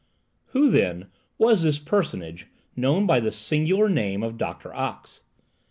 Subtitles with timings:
[0.45, 5.21] Who, then, was this personage, known by the singular name of Doctor Ox?